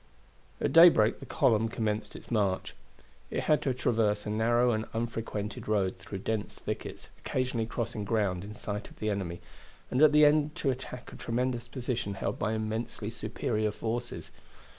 [0.59, 2.73] At daybreak the column commenced its march.
[3.29, 8.43] It had to traverse a narrow and unfrequented road through dense thickets, occasionally crossing ground
[8.43, 9.41] in sight of the enemy,
[9.91, 14.31] and at the end to attack a tremendous position held by immensely superior forces.